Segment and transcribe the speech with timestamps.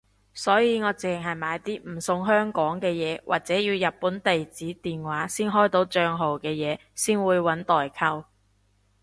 [0.33, 8.25] 所以我淨係買啲唔送香港嘅嘢或者要日本地址電話先開到帳號嘅嘢先會搵代購